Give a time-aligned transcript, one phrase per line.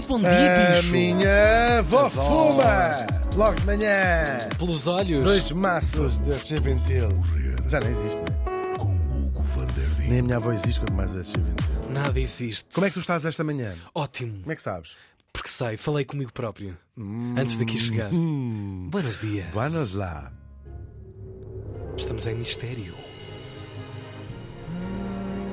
[0.00, 0.92] Muito bom dia, A bicho.
[0.92, 2.50] minha avó Avó.
[2.52, 3.06] fuma!
[3.36, 4.38] Logo de manhã!
[4.58, 5.22] Pelos olhos.
[5.22, 7.08] Dois maços de SG Ventil.
[7.68, 8.24] Já não existe, não
[8.72, 8.78] é?
[8.78, 8.94] com
[9.26, 10.08] Hugo van der Ding.
[10.08, 11.90] Nem a minha avó existe quanto mais o SG Ventil.
[11.90, 12.64] Nada existe.
[12.72, 13.74] Como é que tu estás esta manhã?
[13.94, 14.40] Ótimo.
[14.40, 14.96] Como é que sabes?
[15.34, 16.78] Porque sei, falei comigo próprio.
[17.36, 18.08] Antes daqui chegar.
[18.10, 19.50] Buenos dias.
[19.52, 20.32] Buenos lá.
[21.98, 22.94] Estamos em mistério.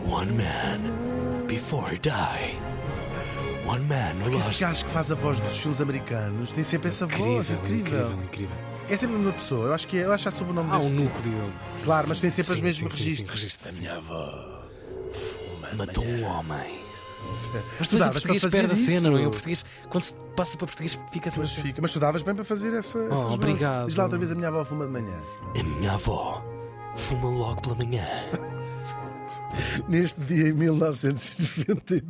[0.09, 2.76] One man before he dies.
[3.65, 4.59] One man Esse lost.
[4.61, 7.79] gajo que faz a voz dos filmes americanos tem sempre essa voz incrível.
[8.07, 8.55] incrível, incrível.
[8.89, 9.68] É sempre uma pessoa.
[9.68, 11.10] Eu acho que é, eu acho soube o nome Há desse um tipo.
[11.15, 11.54] núcleo.
[11.83, 13.29] Claro, mas tem sempre os mesmos registros.
[13.33, 13.75] registros.
[13.77, 14.63] A minha avó
[15.11, 15.73] fuma.
[15.75, 16.79] Matou um homem.
[17.27, 19.27] Mas depois o português perde a cena, não é?
[19.27, 21.61] O português, quando se passa para português, fica sempre Mas, assim.
[21.61, 21.82] fica.
[21.82, 22.97] mas tu davas bem para fazer essa.
[22.99, 23.33] essas vozes.
[23.33, 23.88] obrigado.
[23.88, 25.21] Diz lá outra vez a minha avó fuma de manhã.
[25.60, 26.41] A minha avó
[26.96, 28.05] fuma logo pela manhã.
[29.89, 32.03] Neste dia em 1993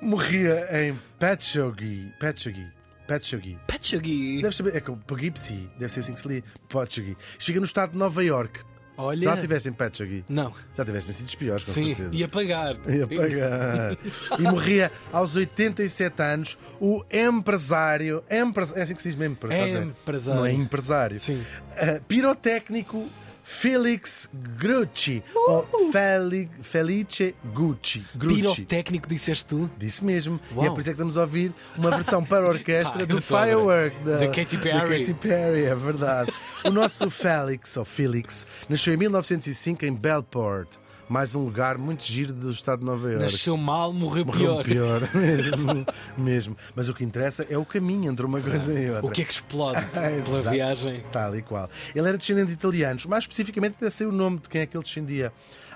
[0.00, 2.12] morria em Patchogue.
[2.18, 2.66] Patchogue.
[3.06, 3.58] Patchogue.
[3.66, 4.42] Patchogue.
[4.42, 6.42] Deve saber, é que o Poughkeepsie, deve ser assim que se lê.
[6.68, 7.16] Patchogue.
[7.32, 8.60] Isto fica no estado de Nova York.
[8.96, 9.22] Olha.
[9.22, 10.24] Já estiveste em Patchogue?
[10.28, 10.52] Não.
[10.76, 12.14] Já estiveste em sítios piores, com Sim, certeza.
[12.14, 12.76] ia pagar.
[12.88, 13.98] Ia pagar.
[14.38, 18.22] e morria aos 87 anos o empresário.
[18.30, 18.64] Empre...
[18.74, 19.82] É assim que se diz mesmo, acaso é.
[19.82, 20.40] Empresário.
[20.40, 21.20] Não é empresário.
[21.20, 21.38] Sim.
[21.38, 23.08] Uh, pirotécnico
[23.44, 24.28] Felix
[24.58, 25.22] Grucci.
[25.34, 26.50] Ou Feli...
[26.62, 28.04] Felice Gucci.
[28.16, 28.40] Grucci.
[28.40, 29.70] Pirotécnico, disseste tu?
[29.78, 30.40] Disse mesmo.
[30.50, 30.66] E Uau.
[30.66, 33.20] é por isso é que estamos a ouvir uma versão para orquestra Pá, do.
[33.20, 34.78] Firework da, Da Katy Perry.
[34.78, 36.32] da Katy Perry, é verdade.
[36.64, 40.68] O nosso Felix, ou Felix, nasceu em 1905 em Bellport.
[41.08, 43.22] Mais um lugar muito giro do estado de Nova Iorque.
[43.24, 44.64] Nasceu mal, morreu, Morreu pior.
[44.64, 46.56] pior, mesmo, mesmo.
[46.74, 49.06] Mas o que interessa é o caminho entre uma coisa e outra.
[49.06, 50.50] O que é que explode pela Exato.
[50.50, 51.04] viagem?
[51.12, 51.68] Tal e qual.
[51.94, 54.76] Ele era descendente de italianos, mais especificamente até sei o nome de quem é que
[54.76, 55.32] ele descendia.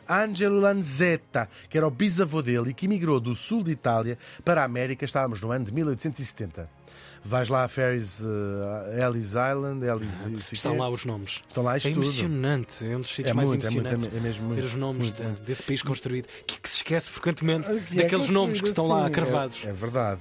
[0.09, 4.62] Angelo Lanzetta, que era o bisavô dele e que emigrou do sul de Itália para
[4.62, 6.69] a América, estávamos no ano de 1870.
[7.25, 8.27] Vais lá a Ferries uh,
[8.97, 11.42] Ellis Island, Ellis, Estão lá os nomes.
[11.48, 12.05] Estão lá isto É tudo.
[12.05, 12.86] emocionante.
[12.86, 14.17] É um dos sítios É mais muito, é muito, emocionantes.
[14.17, 16.27] é mesmo muito, Ver os nomes muito, de- desse país construído.
[16.47, 19.13] Que, que se esquece frequentemente Que é daqueles nomes que estão lá assim.
[19.13, 19.58] cravados.
[19.64, 20.20] É, é verdade.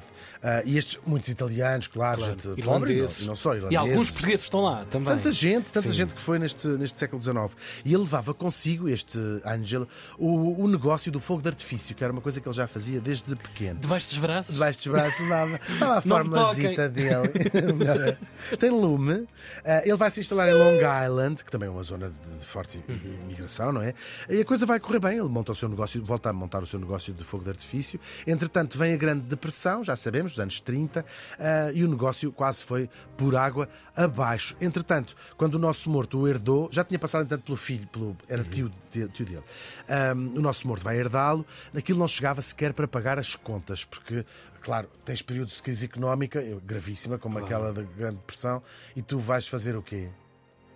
[0.49, 2.33] Ah, e estes, muitos italianos, claro, Claro.
[2.39, 3.77] gente pobre, e não, e não só E irlandeses.
[3.91, 5.13] alguns portugueses estão lá também.
[5.15, 5.91] Tanta gente, tanta Sim.
[5.91, 7.51] gente que foi neste, neste século XIX.
[7.83, 9.87] E ele levava consigo, este Angelo,
[10.17, 13.01] o, o negócio do fogo de artifício, que era uma coisa que ele já fazia
[13.01, 13.79] desde pequeno.
[13.79, 14.53] Debaixo dos braços?
[14.53, 17.29] Debaixo dos braços levava, estava a formazita dele.
[18.59, 19.27] Tem lume.
[19.65, 22.45] Ah, ele vai se instalar em Long Island, que também é uma zona de, de
[22.45, 23.17] forte Uhum.
[23.23, 23.93] imigração, não é?
[24.29, 25.17] E a coisa vai correr bem.
[25.17, 27.99] Ele monta o seu negócio, volta a montar o seu negócio de fogo de artifício.
[28.25, 31.05] Entretanto, vem a Grande Depressão, já sabemos, dos anos 30,
[31.39, 34.55] ah, e o negócio quase foi por água abaixo.
[34.61, 38.43] Entretanto, quando o nosso morto o herdou, já tinha passado entanto pelo filho, pelo, era
[38.43, 38.49] Uhum.
[38.49, 39.43] tio, tio, tio dele.
[40.35, 41.45] O nosso morto vai herdá-lo,
[41.75, 44.25] aquilo não chegava sequer para pagar as contas, porque,
[44.61, 48.61] claro, tens períodos de crise económica gravíssima, como aquela da Grande Depressão,
[48.95, 50.09] e tu vais fazer o quê?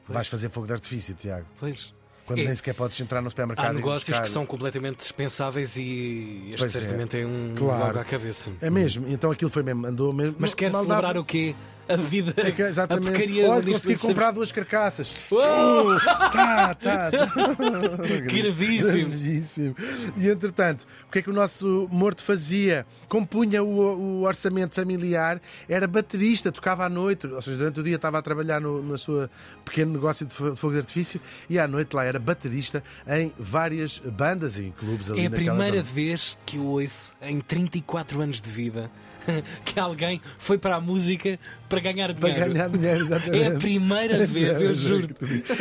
[0.08, 1.46] Vais fazer fogo de artifício, Tiago.
[1.60, 1.94] Pois.
[2.31, 2.46] Quando É.
[2.46, 3.69] nem sequer podes entrar no supermercado.
[3.69, 4.22] Há negócios buscar.
[4.24, 6.80] que são completamente dispensáveis e este Pois é.
[6.80, 7.86] certamente é um Claro.
[7.88, 8.52] logo à cabeça.
[8.62, 10.36] É mesmo, então aquilo foi mesmo, andou mesmo.
[10.40, 11.20] Mas quer celebrar dava.
[11.20, 11.56] o quê?
[11.94, 12.34] A vida.
[12.38, 13.06] É que, a exatamente.
[13.09, 15.29] porcaria Olha, consegui comprar duas carcaças.
[15.31, 16.00] Uou!
[16.00, 17.09] tá, tá.
[18.25, 19.09] Gravíssimo.
[19.09, 19.75] Gravíssimo.
[20.18, 22.85] E entretanto, o que é que o nosso morto fazia?
[23.07, 27.96] Compunha o, o orçamento familiar, era baterista, tocava à noite, ou seja, durante o dia
[27.96, 29.29] estava a trabalhar no, na sua
[29.66, 33.31] pequeno negócio de fo- de fogo de artifício e à noite lá era baterista em
[33.38, 35.84] várias bandas e clubes ali É a primeira zona.
[35.84, 38.90] vez que eu ouço em 34 anos de vida
[39.66, 41.40] que alguém foi para a música
[41.70, 42.54] para ganhar Para dinheiro.
[42.54, 43.44] ganhar dinheiro, exatamente.
[43.44, 45.08] É a primeira vez, eu juro.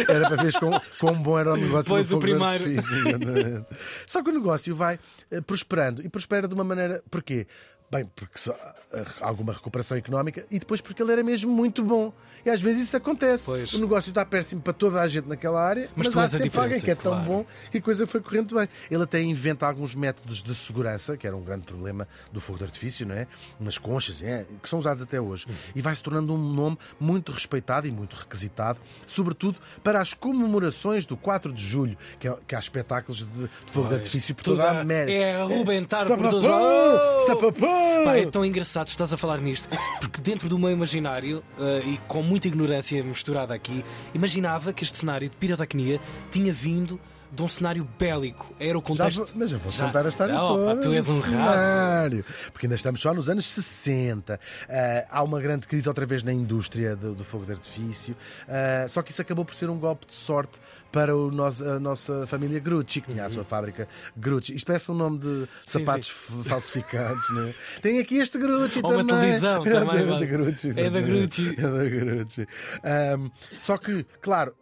[0.09, 2.69] Era para ver quão, quão bom era o negócio Pois, o primeiro.
[2.69, 3.67] exatamente.
[4.07, 4.99] Só que o negócio vai
[5.31, 7.03] eh, prosperando e prospera de uma maneira.
[7.11, 7.47] Porquê?
[7.91, 8.53] Bem, porque só,
[8.93, 12.13] eh, alguma recuperação económica e depois porque ele era mesmo muito bom.
[12.47, 13.47] E às vezes isso acontece.
[13.47, 13.73] Pois.
[13.73, 16.81] O negócio está péssimo para toda a gente naquela área, Mas mas, há sempre alguém
[16.81, 17.27] que é tão claro.
[17.27, 18.69] bom que a coisa foi correndo bem.
[18.89, 22.65] Ele até inventa alguns métodos de segurança, que era um grande problema do fogo de
[22.65, 23.27] artifício, não é?
[23.59, 24.47] Umas conchas, é?
[24.63, 25.47] que são usados até hoje.
[25.49, 25.55] Uhum.
[25.75, 31.05] E vai se tornando um nome muito respeitado e muito requisitado, sobretudo para as comemorações
[31.07, 33.93] do 4 de julho, que, é, que há espetáculos de, de fogo de Pois.
[33.95, 35.19] artifício por Tudo toda a- América.
[35.19, 36.41] é arrebentar por Stapapão!
[36.41, 37.23] todos.
[37.23, 37.80] Stapapão!
[38.05, 39.69] Pá, é tão engraçado que estás a falar nisto,
[40.01, 43.85] porque dentro do meu imaginário eh, e com muita ignorância misturada aqui,
[44.15, 46.01] imaginava que este cenário de pirotecnia
[46.31, 46.99] tinha vindo
[47.33, 48.53] de um cenário bélico.
[48.59, 49.19] Era o Já contexto.
[49.19, 50.81] vou- mas eu vou Já- contar a história opa, toda.
[50.81, 52.25] tu és um cenário.
[52.53, 54.39] Porque ainda estamos só nos anos 60.
[54.69, 58.17] Ah, há uma grande crise outra vez na indústria do, do fogo de artifício.
[58.49, 60.59] Ah, só que isso acabou por ser um golpe de sorte
[60.93, 63.87] para o nosso- a nossa família Grucci, que tinha a sua fábrica
[64.17, 64.53] Grucci.
[64.57, 65.47] Isto parece um nome de Uhum.
[65.65, 67.55] Sim, sapatos f- falsificados, não é?
[67.81, 69.17] Tem aqui este Grucci Ou uma também.
[69.21, 70.21] televisão É também, da- vai.
[70.21, 71.01] da Grucci, É da.
[71.01, 71.55] Grucci.
[71.57, 72.49] É da Grucci.
[72.83, 74.60] Ahm, só que, claro, é-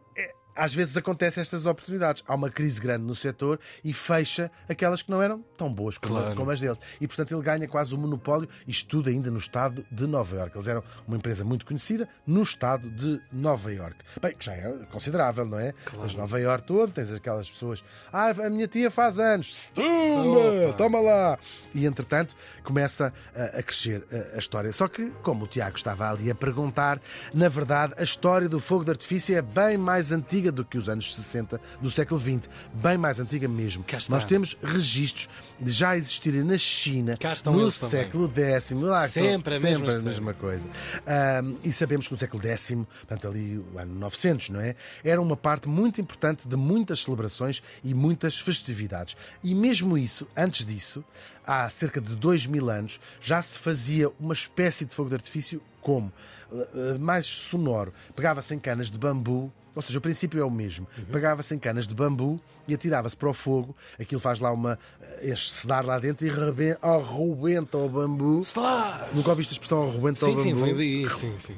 [0.58, 2.22] às vezes acontecem estas oportunidades.
[2.26, 6.14] Há uma crise grande no setor e fecha aquelas que não eram tão boas como,
[6.14, 6.34] Claro.
[6.36, 6.78] como as deles.
[7.00, 10.56] E, portanto, ele ganha quase o monopólio, isto tudo ainda no estado de Nova Iorque.
[10.56, 14.04] Eles eram uma empresa muito conhecida no estado de Nova Iorque.
[14.20, 15.72] Bem, que já é considerável, não é?
[15.96, 17.84] Mas Nova Iorque todo, tens aquelas pessoas.
[18.12, 19.70] Ah, a minha tia faz anos.
[19.76, 20.72] Opa!
[20.76, 21.38] Toma lá!
[21.74, 22.34] E, entretanto,
[22.64, 24.72] começa a, a crescer a, a história.
[24.72, 27.00] Só que, como o Tiago estava ali a perguntar,
[27.32, 30.88] na verdade, a história do fogo de artifício é bem mais antiga do que os
[30.88, 32.48] anos 60 do século XX.
[32.74, 33.84] Bem mais antiga mesmo.
[34.08, 35.28] Nós temos registros
[35.60, 37.12] de já existirem na China
[37.46, 37.90] no eles também.
[38.00, 38.70] século X.
[38.72, 40.02] Lá Sempre a mesma sempre a história.
[40.10, 40.68] mesma coisa.
[41.06, 42.72] Ahm, e sabemos que no século X,
[43.06, 44.74] portanto ali o ano 900, não é?
[45.04, 49.16] Era uma parte muito importante de muitas celebrações e muitas festividades.
[49.42, 51.04] E mesmo isso, antes disso,
[51.46, 55.60] há cerca de dois mil anos, já se fazia uma espécie de fogo de artifício
[55.80, 56.12] como?
[56.52, 57.92] Eh, mais sonoro.
[58.16, 60.88] Pegava-se em canas de bambu, ou seja, o princípio é o mesmo.
[61.12, 63.76] Pegava-se em canas de bambu e atirava-se para o fogo.
[63.98, 64.76] Aquilo faz lá uma.
[65.00, 68.40] eh, este sedar lá dentro e reben- arrebenta o bambu.
[68.56, 69.08] Lá!
[69.14, 70.66] Nunca ouviste a expressão arrebenta Sim, o sim, bambu?
[70.66, 71.10] foi daí.
[71.10, 71.56] Sim, sim.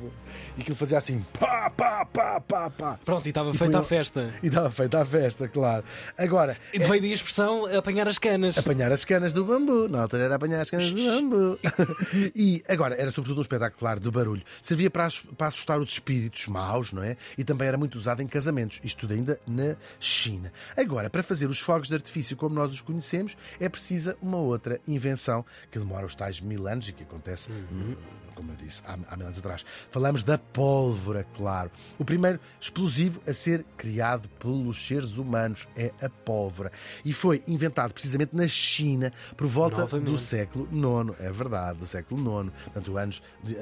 [0.59, 2.99] E aquilo fazia assim, pá, pá, pá, pá, pá.
[3.05, 4.31] Pronto, e estava feita a festa.
[4.43, 5.83] E estava feita a festa, claro.
[6.19, 8.59] Agora, E veio daí a expressão apanhar as canas.
[8.59, 9.89] apanhar as canas do bambu.
[9.89, 11.59] Na altura era apanhar as canas do bambu.
[12.35, 14.43] e agora, era sobretudo um espetáculo, claro, de barulho.
[14.61, 17.17] Servia para, para assustar os espíritos maus, não é?
[17.39, 18.81] E também era muito usado em casamentos.
[18.83, 20.53] Isto tudo ainda na China.
[20.77, 24.81] Agora, para fazer os fogos de artifício como nós os conhecemos, é precisa uma outra
[24.89, 27.53] invenção que demora os tais mil anos e que acontece.
[27.53, 27.95] hum,
[28.35, 29.65] Como eu disse, há, há mil anos atrás.
[29.91, 31.71] Falamos da pólvora, claro.
[31.99, 36.71] O primeiro explosivo a ser criado pelos seres humanos é a pólvora.
[37.05, 40.11] E foi inventado precisamente na China por volta Novamente.
[40.11, 41.21] do século IX.
[41.21, 42.53] É verdade, do século IX.
[42.65, 43.57] Portanto, anos de-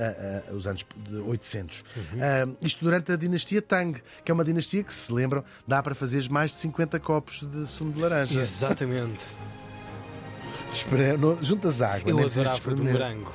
[0.54, 1.84] os anos de 800.
[2.20, 5.94] Ah, isto durante a dinastia Tang, que é uma dinastia que, se lembram, dá para
[5.94, 8.38] fazer mais de 50 copos de sumo de laranja.
[8.38, 9.20] Exatamente.
[11.18, 12.10] No- Juntas água.
[12.10, 13.32] Eu precisas adorava de morango.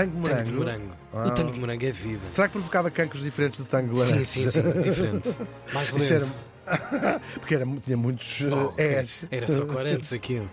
[0.00, 0.44] Tango de Tango morango.
[0.44, 0.92] de morango.
[1.12, 2.20] O tango de morango é vida.
[2.30, 4.24] Será que provocava cancros diferentes do tango de laranja?
[4.24, 4.80] Sim, sim, sim.
[4.82, 5.28] Diferente.
[5.74, 6.34] Mais Isso era- lento.
[7.40, 9.24] Porque era, tinha muitos Oh, és.
[9.30, 10.44] Era só 40 aquilo.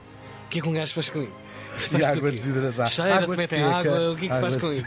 [0.45, 1.31] O que é que um gajo faz com isso?
[1.97, 2.88] E água desidratada.
[2.89, 3.75] Cheira, água se mete seca.
[3.75, 4.85] água, o que é que se faz com isso?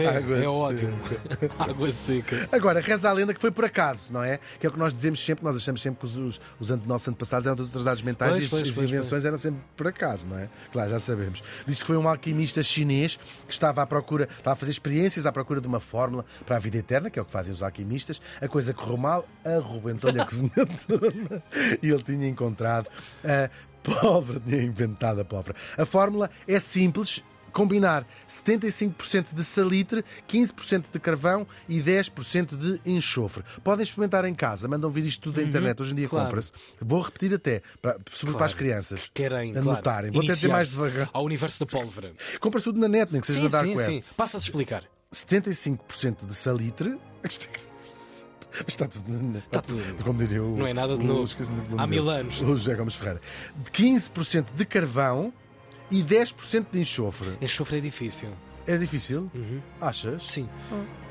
[0.00, 0.98] É, Água é ótimo.
[1.58, 2.48] Água seca.
[2.52, 4.38] Agora, reza a lenda que foi por acaso, não é?
[4.58, 6.86] Que é o que nós dizemos sempre, nós achamos sempre que os, os, os ante-
[6.86, 9.60] nossos antepassados eram todos atrasados mentais Pois, e as, pois, as pois, invenções eram sempre
[9.76, 10.48] por acaso, não é?
[10.72, 11.42] Claro, já sabemos.
[11.66, 13.16] Diz que foi um alquimista chinês
[13.46, 16.58] que estava à procura, estava a fazer experiências à procura de uma fórmula para a
[16.58, 18.20] vida eterna, que é o que fazem os alquimistas.
[18.40, 20.50] A coisa correu mal, arrebentou-lhe a cozinha
[21.82, 22.88] e ele tinha encontrado
[23.24, 23.50] a
[23.82, 25.54] pólvora, tinha inventado a pólvora.
[25.76, 27.22] A fórmula é simples,
[27.56, 33.42] combinar 75% de salitre, 15% de carvão e 10% de enxofre.
[33.64, 36.10] Podem experimentar em casa, mandam vir isto tudo da internet, hoje em dia Uhum.
[36.10, 36.26] claro.
[36.26, 36.52] compra-se.
[36.80, 38.36] Vou repetir até, para, sobretudo Claro.
[38.38, 39.10] para as crianças.
[39.14, 39.82] Querem, Anotarem.
[39.82, 41.08] claro, Vou até dizer mais devagar.
[41.14, 42.12] Ao universo da pólvora.
[42.40, 43.92] Compra-se tudo na net, nem que seja Sim, no Dark sim, Web.
[43.92, 44.02] sim.
[44.16, 44.84] Passa-se a explicar.
[45.14, 46.98] 75% de salitre.
[48.66, 49.44] Está tudo na net.
[49.46, 50.04] Está tudo.
[50.04, 50.56] Como diria o.
[50.56, 51.30] Não é nada de o- novo.
[51.78, 52.40] Há mil anos.
[52.40, 53.20] O José Gomes Ferreira.
[53.72, 55.32] 15% de carvão
[55.90, 57.36] e 10% de enxofre.
[57.40, 58.30] Enxofre é difícil.
[58.66, 59.30] É difícil?
[59.34, 59.60] Uhum.
[59.80, 60.24] Achas?
[60.24, 60.48] Sim.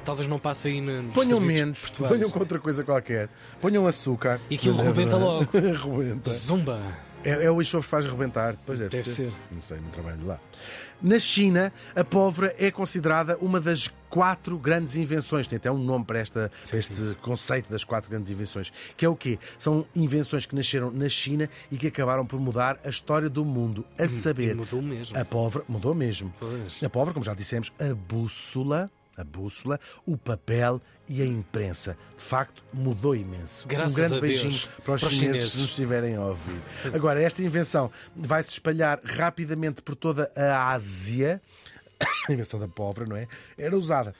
[0.03, 2.17] Talvez não passe aí nos Ponham menos, portuários.
[2.17, 3.29] ponham com outra coisa qualquer.
[3.61, 4.39] Ponham açúcar.
[4.49, 5.47] E aquilo é rebenta logo.
[5.53, 6.29] rebenta.
[6.29, 6.81] Zumba.
[7.25, 8.55] É, é o enxofre que faz rebentar.
[8.65, 9.33] Pois deve, Deve ser.
[9.51, 10.39] Não sei, não trabalho lá.
[11.01, 15.45] Na China, a pólvora é considerada uma das quatro grandes invenções.
[15.45, 18.71] Tem até um nome para, esta, para este conceito das quatro grandes invenções.
[18.95, 19.37] Que é o quê?
[19.57, 23.85] São invenções que nasceram na China e que acabaram por mudar a história do mundo.
[23.99, 25.17] A saber, E mudou mesmo.
[25.17, 26.33] a pólvora mudou mesmo.
[26.39, 26.81] Pois.
[26.81, 31.97] A pólvora, como já dissemos, a bússola, a bússola, o papel e a imprensa.
[32.17, 33.67] De facto, mudou imenso.
[33.67, 34.41] Graças um grande a Deus.
[34.41, 35.51] beijinho para os, Para chineses, chineses.
[35.53, 36.61] se nos estiverem a ouvir.
[36.93, 41.41] Agora, esta invenção vai se espalhar rapidamente por toda a Ásia.
[42.27, 43.27] A invenção da pólvora, não é?
[43.57, 44.13] Era usada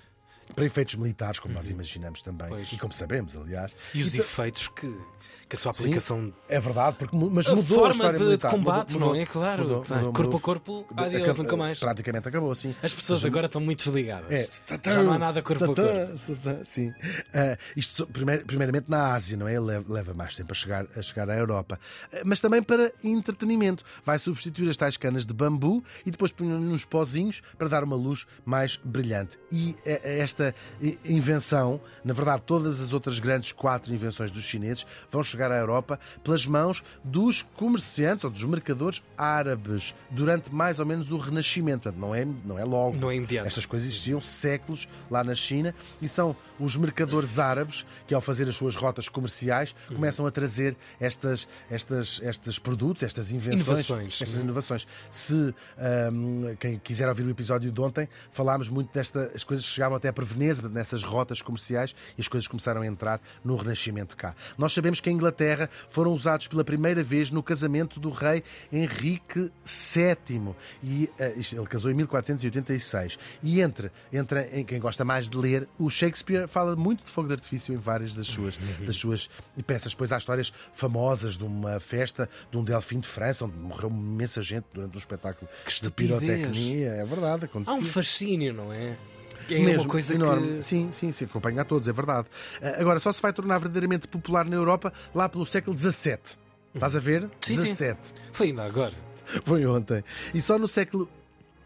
[0.56, 2.48] para efeitos militares, como nós imaginamos também.
[2.48, 2.72] Pois.
[2.72, 3.76] E como sabemos, aliás.
[3.94, 4.96] E os ta- efeitos que,
[5.48, 8.48] que a sua aplicação É verdade, porque, mas A mudou a forma história de- de
[8.48, 9.26] combate, Mudou- não é?
[9.26, 10.40] Claro, mudou- mudou- Corpo a mudou.
[10.40, 11.80] corpo, De- adeus, acaba- nunca mais.
[11.80, 12.76] Praticamente acabou, sim.
[12.82, 14.32] As pessoas agora estão muito desligadas.
[14.32, 14.48] É,
[14.90, 15.82] Já não há nada corpo a corpo.
[16.66, 16.92] Sim.
[17.34, 19.60] Ah, isto primeir- primeiramente na Ásia, não é?
[19.60, 21.80] Leva, leva mais tempo a chegar, a chegar à Europa.
[22.12, 23.84] Ah, mas também para entretenimento.
[24.04, 27.96] Vai substituir as tais canas de bambu e depois põe nos pozinhos para dar uma
[27.96, 29.38] luz mais brilhante.
[29.52, 30.56] E eh, esta
[31.04, 36.00] invenção, na verdade, todas as outras grandes quatro invenções dos chineses vão chegar à Europa
[36.24, 41.84] pelas mãos dos comerciantes ou dos mercadores árabes durante mais ou menos o Renascimento.
[41.84, 42.98] Portanto, não é, não é logo.
[42.98, 43.48] Não é imediato.
[43.48, 48.48] Estas coisas existiam séculos lá na China e são os mercadores árabes que, ao fazer
[48.48, 54.34] as suas rotas comerciais, começam a trazer estas, estas, estes produtos, estas invenções, Inovações, estas
[54.36, 54.44] não é?
[54.44, 54.88] inovações.
[55.12, 59.98] Se ahm, quem quiser ouvir o episódio de ontem, falámos muito destas coisas que chegavam
[59.98, 64.36] até a Veneza, nessas rotas comerciais, e as coisas começaram a entrar no Renascimento cá.
[64.58, 65.25] Nós sabemos que Inglaterra
[65.90, 70.54] foram usados pela primeira vez no casamento do rei Henrique VII.
[70.84, 73.18] E isto- ele casou em 1486.
[73.44, 77.28] E entre, entre em quem gosta mais de ler, o Shakespeare fala muito de fogo
[77.28, 79.30] de artifício em várias das suas, das suas
[79.66, 79.92] peças.
[79.94, 84.42] Depois há histórias famosas de uma festa de um Delfim de França, onde morreu imensa
[84.42, 86.20] gente durante um espetáculo de estupidez.
[86.20, 86.90] pirotecnia.
[86.90, 87.74] É verdade, Há acontecia.
[87.80, 88.98] um fascínio, não é?
[89.50, 90.58] É Mesmo, uma coisa enorme.
[90.58, 90.64] que.
[90.64, 92.28] Sim, sim, sim, acompanha a todos, é verdade.
[92.62, 96.18] Ah, Agora, só se vai tornar verdadeiramente popular na Europa lá pelo século XVII.
[96.74, 97.30] Estás a ver?
[97.42, 97.64] Sim, sim.
[97.64, 98.14] 17.
[98.34, 98.92] Foi ainda agora.
[99.46, 100.04] Foi ontem.
[100.34, 101.10] E só no século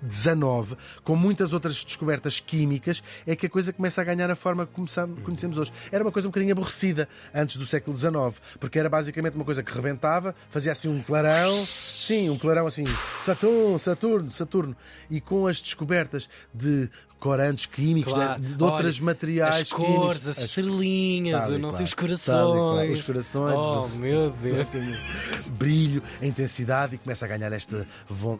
[0.07, 4.65] XIX, com muitas outras descobertas químicas, é que a coisa começa a ganhar a forma
[4.65, 5.73] que começamos- conhecemos hoje.
[5.91, 8.13] Era uma coisa um bocadinho aborrecida antes do século XIX,
[8.61, 12.85] porque era basicamente uma coisa que rebentava, fazia assim um clarão, sim, um clarão assim,
[13.19, 14.75] Saturno, Saturno, Saturno.
[15.09, 18.41] E com as descobertas de corantes químicos, Claro.
[18.41, 21.85] de, de outros Olha, materiais As cores, químicos, as as- estrelinhas, eu não sei, qual,
[21.87, 22.25] os corações.
[22.55, 24.67] qual, os corações, Oh, os- meu Deus.
[25.51, 27.87] brilho, a intensidade e começa a ganhar esta,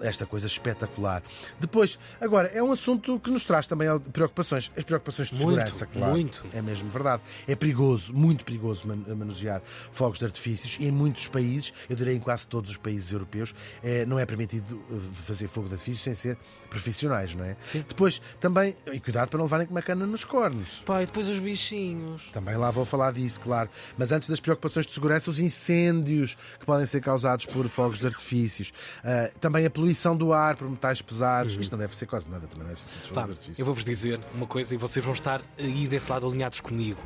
[0.02, 1.22] esta coisa espetacular.
[1.60, 4.72] Depois, agora, é um assunto que nos traz também preocupações.
[4.78, 6.12] As preocupações de Muito, segurança, claro.
[6.14, 6.46] muito.
[6.54, 7.22] É mesmo verdade.
[7.48, 12.16] É perigoso, muito perigoso man- manusear fogos de artifícios e em muitos países, eu direi
[12.16, 14.96] em quase todos os países europeus, é, não é permitido eh,
[15.26, 16.38] fazer fogo de artifício sem ser
[16.70, 17.56] profissionais, não é?
[17.66, 17.84] Sim.
[17.88, 20.82] Depois, também, e cuidado para não levarem com uma cana nos cornos.
[20.86, 22.30] Pai, depois os bichinhos.
[22.34, 23.70] Também lá vou falar disso, claro.
[23.98, 28.08] Mas antes das preocupações de segurança, os incêndios que podem ser causados por fogos de
[28.08, 28.72] artifícios.
[29.04, 31.56] Ah, também a poluição do ar por metais pesados.
[31.56, 34.46] Isto não deve ser quase nada, também não é assim, Pá, eu vou-vos dizer uma
[34.48, 37.00] coisa e vocês vão estar aí desse lado alinhados comigo.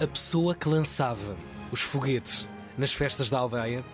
[0.00, 1.36] A pessoa que lançava
[1.70, 2.46] os foguetes
[2.76, 3.84] nas festas da aldeia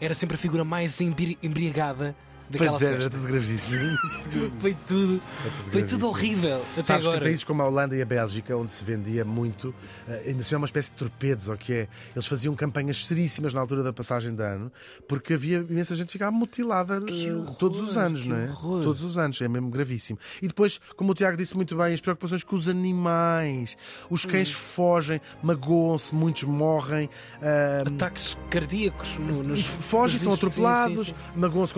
[0.00, 2.14] era sempre a figura mais embri- embriagada
[2.50, 3.10] daquela Pois é, era festa.
[3.10, 3.96] tudo gravíssimo.
[4.60, 6.62] Foi tudo, É tudo foi tudo horrível.
[6.72, 7.20] Até Sabes que agora.
[7.24, 9.74] países como a Holanda e a Bélgica, onde se vendia muito,
[10.08, 13.52] eh, ainda se chama uma espécie de torpedos, ou que é, eles faziam campanhas seríssimas
[13.54, 14.70] na altura da passagem de ano,
[15.08, 18.48] porque havia imensa gente que ficava mutilada eh, horror, todos os anos, que não é?
[18.50, 18.82] horror.
[18.82, 20.18] Todos os anos, é mesmo gravíssimo.
[20.42, 23.76] E depois, como o Tiago disse muito bem, as preocupações com os animais.
[24.10, 24.54] Os cães Hum.
[24.58, 27.08] fogem, magoam-se, muitos morrem.
[27.42, 29.62] ah, Ataques cardíacos no- nos.
[29.64, 31.40] Fogem, nos são atropelados, sim, sim.
[31.40, 31.74] magoam-se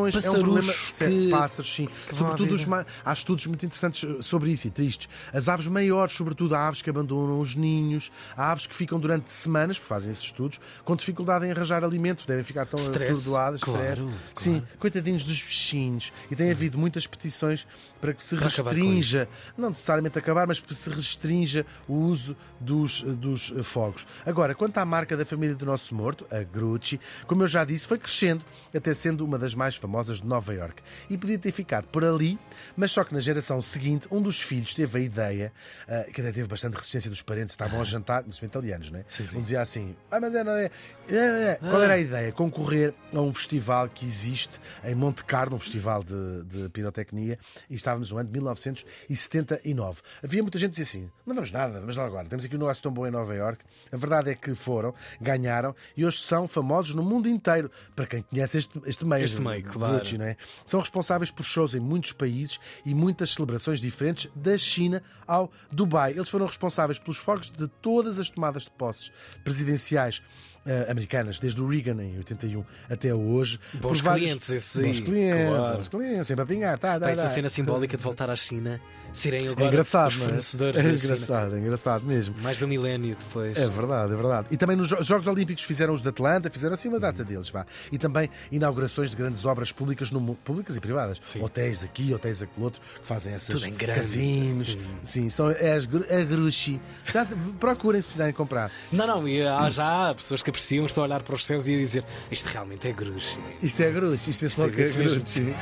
[0.00, 0.24] vedações.
[0.24, 0.72] é um problema.
[0.72, 1.88] que- Pássaros, sim.
[2.14, 5.08] Sobretudo, os ma- há estudos muito interessantes sobre isso e tristes.
[5.32, 9.30] As aves maiores, sobretudo há aves que abandonam os ninhos, há aves que ficam durante
[9.32, 13.82] semanas, porque fazem esses estudos, com dificuldade em arranjar alimento, devem ficar tão atordoadas, Claro,
[13.82, 14.02] stress.
[14.02, 14.18] claro.
[14.36, 16.12] Sim, coitadinhos dos bichinhos.
[16.30, 17.66] E tem havido muitas petições
[18.00, 23.02] para que se Para restrinja, não necessariamente acabar, mas que se restrinja o uso dos,
[23.02, 24.06] dos eh, fogos.
[24.26, 27.86] Agora, quanto à marca da família do nosso morto, a Grucci, como eu já disse,
[27.86, 28.44] foi crescendo
[28.74, 30.80] até sendo uma das mais famosas de Nova York.
[31.10, 32.38] E podia ter ficado por ali,
[32.76, 35.52] mas só que na geração seguinte, um dos filhos teve a ideia,
[35.88, 39.04] ah, que até teve bastante resistência dos parentes, estavam a jantar, mas italianos, não é?
[39.08, 39.38] Sim, sim.
[39.38, 40.70] Um dizia assim: Ah, mas é, não é.
[41.08, 41.54] é, é.
[41.56, 42.30] Qual era a ideia?
[42.32, 47.74] Concorrer a um festival que existe em Monte Carlo, um festival de, de pirotecnia, e
[47.74, 50.00] estávamos no ano de 1979.
[50.22, 52.58] Havia muita gente que dizia assim: não vamos nada, vamos lá agora, temos aqui um
[52.58, 53.64] negócio tão bom em Nova York.
[53.90, 57.70] A verdade é que foram, ganharam e hoje são famosos no mundo inteiro.
[57.96, 59.98] Para quem conhece este, este meio, Este meio, claro.
[59.98, 60.36] Gucci, não é?
[60.66, 66.12] São responsáveis por shows em muitos países e muitas celebrações diferentes, da China ao Dubai.
[66.12, 69.10] Eles foram responsáveis pelos fogos de todas as tomadas de posses
[69.44, 70.22] presidenciais
[70.64, 73.58] eh, americanas, desde o Reagan em 81 até hoje.
[73.74, 75.76] Bons vários- clientes, esses Bons clientes, claro.
[75.76, 76.78] bons clientes, sempre a pingar.
[76.78, 77.28] Tá, tá, Pá, essa tá.
[77.28, 78.80] cena simbólica de voltar à China,
[79.12, 80.24] serem É agora engraçado, os é?
[80.24, 80.94] fornecedores É China.
[80.94, 82.34] engraçado, é engraçado mesmo.
[82.40, 83.58] Mais de um milénio depois.
[83.58, 84.48] É verdade, é verdade.
[84.52, 87.50] E também nos Jo- Jogos Olímpicos fizeram os de Atlanta, fizeram assim uma data deles,
[87.50, 87.66] vá.
[87.90, 91.20] E também inaugurações de grandes obras públicas no públicas e privadas.
[91.22, 91.42] Sim.
[91.42, 94.00] Hotéis aqui, hotéis aquele outro, que fazem essas Tudo em grande.
[94.00, 94.78] casinos.
[95.02, 96.80] Sim, são é as a Grushi.
[97.12, 98.72] Já te- procurem se precisarem comprar.
[98.90, 101.74] Não, não, e há já pessoas que apreciam estão a olhar para os céus e
[101.74, 103.38] a dizer isto realmente é Grucci.
[103.62, 105.54] Isto é Grucci, isto é logo que é Grucci.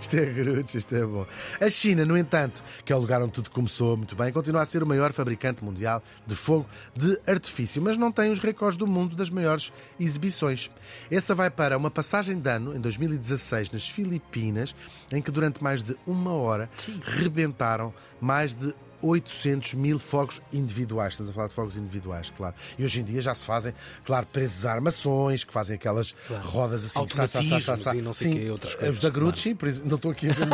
[0.00, 1.26] Isto é grudes, isto é bom.
[1.60, 4.66] A China, no entanto, que é o lugar onde tudo começou muito bem, continua a
[4.66, 8.86] ser o maior fabricante mundial de fogo de artifício, mas não tem os recordes do
[8.86, 10.70] mundo das maiores exibições.
[11.10, 14.74] Essa vai para uma passagem de ano, em 2016, nas Filipinas,
[15.10, 16.70] em que durante mais de uma hora
[17.02, 21.14] rebentaram mais de 800 mil fogos individuais.
[21.14, 22.54] Estamos a falar de fogos individuais, claro.
[22.78, 23.74] E hoje em dia já se fazem,
[24.04, 26.48] claro, presos a armações, que fazem aquelas claro.
[26.48, 28.96] rodas assim, sa, sa, sa, sa, e não sei sim, que, outras coisas.
[28.96, 29.76] Os da Grucci, claro.
[29.84, 30.48] não estou aqui a ver.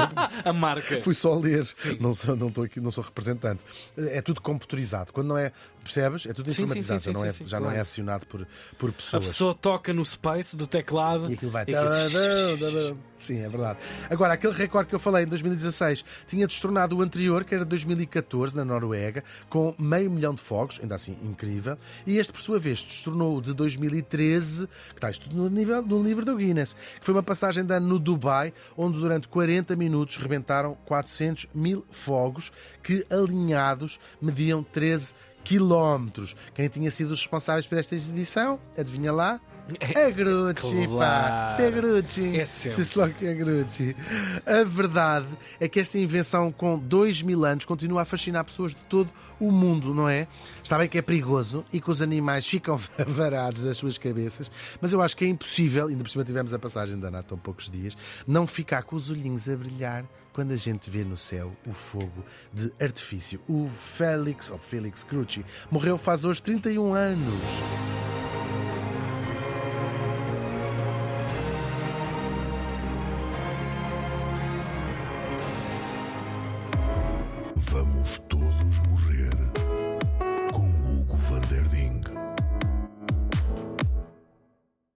[0.45, 1.01] a marca.
[1.01, 1.69] Fui só ler,
[2.01, 3.65] não sou, não estou aqui, não sou representante.
[3.97, 5.13] É tudo computarizado.
[5.13, 5.51] Quando não é
[5.85, 6.27] Percebes?
[6.27, 7.65] É tudo informatizado, sim, sim, sim, não é, já claro.
[7.65, 8.47] não é acionado por,
[8.79, 9.25] por pessoas.
[9.25, 11.65] A pessoa toca no space do teclado e aquilo vai.
[11.69, 12.99] E aquilo...
[13.25, 13.79] Sim, é verdade.
[14.11, 18.55] Agora, aquele recorde que eu falei em 2016 tinha destornado o anterior, que era 2014,
[18.55, 22.83] na Noruega, com meio milhão de fogos, ainda assim incrível, e este, por sua vez,
[22.83, 27.15] destornou o de 2013, que está isto no, nível, no livro do Guinness, que foi
[27.15, 33.07] uma passagem de ano no Dubai, onde durante 40 minutos rebentaram 400 mil fogos que,
[33.09, 35.15] alinhados, mediam 13
[35.45, 36.35] quilómetros.
[36.55, 38.59] Quem tinha sido os responsáveis por esta exibição?
[38.77, 39.41] Adivinha lá?
[39.81, 40.99] É Grucci, claro.
[40.99, 41.47] pá.
[41.51, 42.39] Isto é Grucci.
[42.39, 42.99] É sempre.
[42.99, 43.97] logo que é Grucci.
[44.45, 45.27] A verdade
[45.59, 49.51] é que esta invenção com dois mil anos continua a fascinar pessoas de todo o
[49.51, 50.29] mundo, não é?
[50.63, 54.93] Está bem que é perigoso e que os animais ficam varados das suas cabeças, mas
[54.93, 57.69] eu acho que é impossível, ainda por cima tivemos a passagem da Ana há poucos
[57.71, 61.73] dias, não ficar com os olhinhos a brilhar quando a gente vê no céu o
[61.73, 63.41] fogo de artifício.
[63.49, 68.04] O Félix, ou Félix Grucci, morreu faz hoje 31 anos.